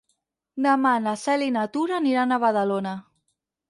[0.67, 3.01] Demà na Cel i na Tura aniran a Badalona.